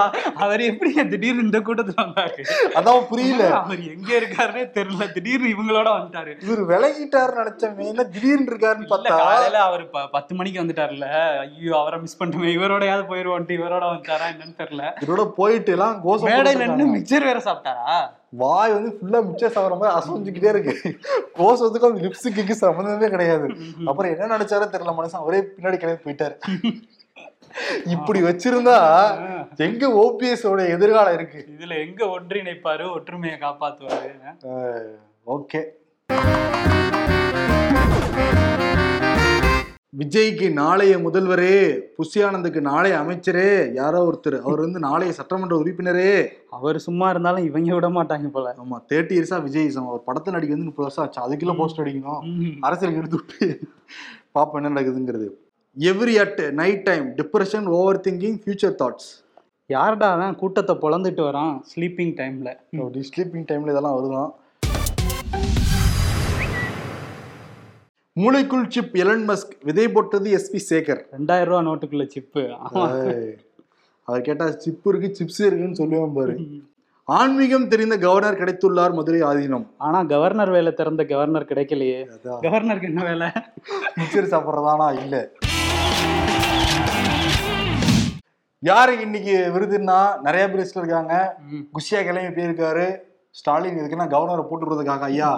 [0.45, 2.43] அவர் எப்படி திடீர்னு இந்த கூட்டத்துல வந்தாரு?
[2.79, 3.45] அதான் புரியல.
[3.61, 5.07] அவர் எங்க இருக்காருன்னே தெரியல.
[5.17, 6.35] திடீர்னு இவங்களோட வந்துட்டாரு.
[6.47, 9.85] இவர் விலகிட்டாருன்னு நினைச்சவன் என்ன திடீர்னு இருக்காருன்னு பார்த்தா காலையில அவர்
[10.17, 11.09] பத்து மணிக்கு வந்துட்டாருல்ல.
[11.47, 12.53] ஐயோ அவரை மிஸ் பண்ணிட்டுமே.
[12.59, 14.85] இவரோடயாவது போயிருவோன்ட்டு இவரோட வந்துட்டாரா என்னன்னு தெரியல.
[15.07, 16.71] இவரோட போயிட்டு எல்லாம் கோசம் மேடையில.
[16.73, 17.99] நின்னு மிக்சர் வேற சாப்பிட்டாரா?
[18.33, 20.75] வாய் வந்து ஃபுல்லா மிச்சம் சாப்பிட்ற மாதிரி அசைஞ்சுக்கிட்டே இருக்கு.
[21.39, 23.49] கோசத்துக்கும் அந்த லிப்ஸுக்கு சம்மந்தமே கிடையாது.
[23.89, 26.37] அப்புறம் என்ன நினைச்சாரோ தெரியல மனுஷன் அவரே பின்னாடி கிளம்பி போயிட்டாரு.
[27.95, 28.77] இப்படி வச்சிருந்தா
[29.67, 31.41] எங்க ஓபிஎஸ் ஓட எதிர்காலம் இருக்கு.
[31.55, 34.13] இதுல எங்க ஒன்றிணைப்பாரு ஒற்றுமையை காப்பாத்துவாரு?
[35.37, 35.63] ஓகே.
[39.93, 41.53] விஜய்க்கு நாளைய முதல்வரே
[41.97, 44.37] புஷி ஆனந்துக்கு நாளைய அமைச்சரே யாரோ ஒருத்தர்.
[44.47, 46.11] அவர் வந்து நாளைய சட்டமன்ற உறுப்பினரே.
[46.57, 48.55] அவர் சும்மா இருந்தாலும் இவங்க விட மாட்டாங்க போல.
[48.63, 51.21] ஆமா தேர்ட்டி இயர்ஸா விஜய் அவர் படத்தை நடிக்க வந்து முப்பது வருஷம் ஆச்சு.
[51.27, 52.25] அதுக்குள்ள போஸ்ட் அடிக்கணும்.
[52.69, 53.47] அரசியலுக்கு எடுத்து விட்டு
[54.39, 55.29] பாப்போம் என்ன நடக்குதுங்கிறது.
[55.77, 59.11] Every at night time depression over thinking future thoughts
[59.71, 62.51] யார்டா அவன் கூட்டத்தை பொழந்துட்டு வரான் ஸ்லீப்பிங் டைம்ல
[63.13, 64.31] ஸ்லீப்பிங் டைம்ல இதெல்லாம் வருதான்.
[68.21, 71.01] மூளைக்குள் சிப் எலன் மஸ்க் விதை போட்டது எஸ்பி சேகர்.
[71.17, 72.43] ரெண்டாயிரம் ரூபா நோட்டுக்குள்ள சிப்பு
[74.05, 76.35] அவர் கேட்டா சிப் இருக்கு சிப்ஸ் இருக்குன்னு சொல்லுவேன் பாரு.
[77.05, 79.67] ஆன்மீகம் தெரிந்த கவர்னர் கிடைத்துள்ளார் மதுரை ஆதீனம்.
[79.77, 82.01] ஆனா கவர்னர் வேலை திறந்த கவர்னர் கிடைக்கலையே.
[82.47, 83.29] கவர்னருக்கு என்ன வேலை?
[83.99, 84.89] மிக்சர் சாப்பிட்றதானா?
[85.03, 85.21] இல்ல.
[88.71, 89.99] யாரு இன்னைக்கு விருதுன்னா
[90.29, 91.37] நிறைய பேர் இருக்காங்க.
[91.75, 92.89] குஷியா கிளம்பி போயிருக்காரு.
[93.37, 95.31] ஸ்டாலின் இதுக்குன்னா கவர்னரை போட்டு விடுறதுக்காக ஐயா.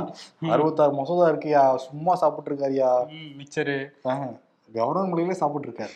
[0.52, 3.76] அறுபத்தாறு மசோதா இருக்குயா சும்மா சாப்பிட்டு இருக்காருயா ம், மிச்சரு.
[4.08, 4.30] ஆஹ்,
[4.68, 5.94] கவர்னர் மொழியிலே சாப்பிட்டு இருக்காரு.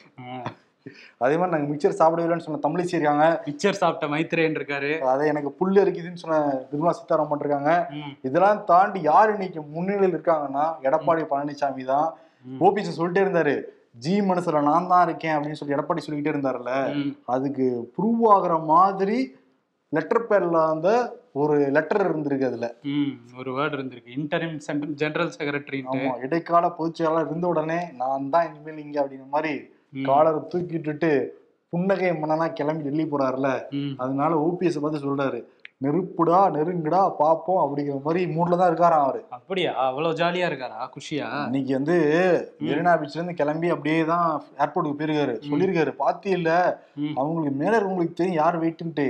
[1.21, 3.27] அதே மாதிரி நாங்க மிக்சர் சாப்பிடவே இல்லைன்னு சொன்ன தமிழிசை இருக்காங்க.
[3.45, 4.91] மிச்சர் சாப்பிட்ட மைத்ரேயன் இருக்காரு.
[5.11, 6.39] அதை எனக்கு புல்லு இருக்குதுன்னு சொன்ன
[6.71, 7.73] நிர்மலா சீதாராமன் இருக்காங்க
[8.25, 12.09] இதெல்லாம் தாண்டி யார் இன்னைக்கு முன்னிலையில் இருக்காங்கன்னா எடப்பாடி பழனிசாமி தான்.
[12.61, 13.55] ஓபிஎஸ் சொல்லிட்டே இருந்தாரு.
[13.99, 16.75] ஜி மனசுல நான் தான் இருக்கேன் அப்படின்னு சொல்லி எடப்பாடி சொல்லிக்கிட்டே இருந்தாருல்ல.
[17.29, 17.65] அதுக்கு
[17.97, 19.19] ப்ரூவ் ஆகுற மாதிரி
[19.93, 20.89] லெட்டர் பேர்ல அந்த
[21.35, 22.67] ஒரு லெட்டர் இருந்திருக்கு அதுல.
[23.39, 24.15] ஒரு வேர்டு இருந்திருக்கு.
[24.17, 24.57] இன்டரிம்
[25.03, 29.55] ஜெனரல் செக்ரட்டரின்ட்டு ஆமா இடைக்கால பொதுச் செயலாளர் இருந்த உடனே நான் தான் இனிமேல் இங்க அப்படிங்கிற மாதிரி.
[30.05, 31.11] காலரை தூக்கிட்டுட்டு
[31.73, 33.49] புன்னகை மன்னனா கிளம்பி டெல்லி போறாருல.
[34.03, 35.41] அதனால ஓபிஎஸ் பார்த்து சொல்றாரு.
[35.85, 39.21] நெருப்புடா நெருங்குடா பாப்போம் அப்படிங்கிற மாதிரி மூட்ல தான் இருக்காராம் அவரு.
[39.37, 39.71] அப்படியா?
[39.87, 40.79] அவ்வளவு ஜாலியா இருக்காரா?
[40.95, 41.29] குஷியா?
[41.49, 41.97] இன்னைக்கு வந்து
[42.67, 44.27] மெரினா பீச்ல இருந்து கிளம்பி அப்படியே தான்
[44.63, 45.35] ஏர்போர்ட்டுக்கு போயிருக்காரு.
[45.49, 46.51] சொல்லியிருக்காரு பாத்தி இல்ல.
[47.19, 49.07] அவங்களுக்கு மேல இருக்கவங்களுக்கு தெரியும் யார் வெயிட்டுன்ட்டு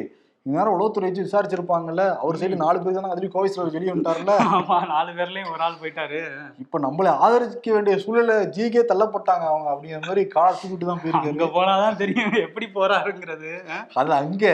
[0.47, 2.05] இந்நேரம் உளவுத்துறை வச்சு விசாரிச்சிருப்பாங்கல்ல?
[2.23, 6.21] அவர் சைடு நாலு பேர் தானே அதுலயும் கோவிஸ்ல வெளியே வந்துட்டாருல ஆமா நாலு பேர்லயும் ஒரு ஆள் போயிட்டாரு.
[6.65, 11.53] இப்ப நம்மளை ஆதரிக்க வேண்டிய சூழல ஜிகே தள்ளப்பட்டாங்க அவங்க அப்படிங்கிற மாதிரி காலை தூக்கிட்டு தான் அங்க போயிருக்காரு
[11.59, 13.53] போனாதான் தெரியும் எப்படி போறாருங்கிறது.
[14.01, 14.45] அது அங்க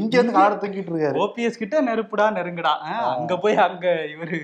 [0.00, 1.22] இங்க வந்து காலை தூக்கிட்டு இருக்காரு.
[1.26, 2.74] ஓபிஎஸ் கிட்ட நெருப்புடா நெருங்குடா.
[3.14, 4.40] அங்க போய் அங்க இவரு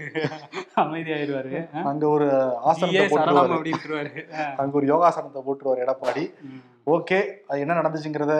[0.85, 1.53] அமைதியாயிருவாரு?
[1.93, 2.29] அங்க ஒரு
[2.71, 4.15] ஆசனத்தை போட்டுருவாரு.
[4.63, 6.25] அங்க ஒரு யோகாசனத்தை போட்டுருவாரு எடப்பாடி.
[6.97, 8.35] ஓகே அது என்ன நடந்துச்சுங்கிறத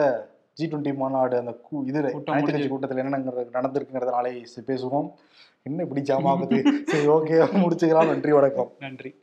[0.59, 1.85] ஜி டுவெண்ட்டி மாநாடு அந்த கூ-
[2.25, 2.67] கட்சி முடிஞ்சு.
[2.67, 5.11] கூட்டத்தில் என்ன நடந்திருக்கு- நடந்திருக்குங்கிறத நாளை பேசுவோம்.
[5.63, 6.71] என்ன இப்படி ஜாமாகுது?
[6.85, 8.05] சரி ஓகே முடிச்சுக்கலாம்.
[8.05, 8.71] நன்றி வணக்கம்.
[8.79, 9.19] நன்றி.